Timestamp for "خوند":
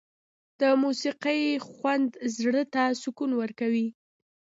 1.69-2.09